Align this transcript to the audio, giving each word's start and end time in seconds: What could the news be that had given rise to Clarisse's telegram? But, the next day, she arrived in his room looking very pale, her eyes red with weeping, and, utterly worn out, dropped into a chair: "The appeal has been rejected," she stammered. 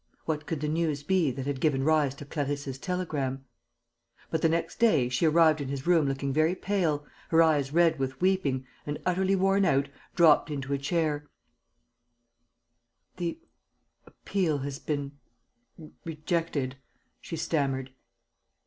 What 0.25 0.47
could 0.47 0.61
the 0.61 0.67
news 0.67 1.03
be 1.03 1.29
that 1.29 1.45
had 1.45 1.61
given 1.61 1.83
rise 1.83 2.15
to 2.15 2.25
Clarisse's 2.25 2.79
telegram? 2.79 3.45
But, 4.31 4.41
the 4.41 4.49
next 4.49 4.79
day, 4.79 5.09
she 5.09 5.27
arrived 5.27 5.61
in 5.61 5.67
his 5.67 5.85
room 5.85 6.07
looking 6.07 6.33
very 6.33 6.55
pale, 6.55 7.05
her 7.29 7.43
eyes 7.43 7.71
red 7.71 7.99
with 7.99 8.19
weeping, 8.19 8.65
and, 8.87 8.97
utterly 9.05 9.35
worn 9.35 9.63
out, 9.63 9.89
dropped 10.15 10.49
into 10.49 10.73
a 10.73 10.79
chair: 10.79 11.29
"The 13.17 13.39
appeal 14.07 14.57
has 14.63 14.79
been 14.79 15.19
rejected," 16.03 16.77
she 17.19 17.35
stammered. 17.35 17.91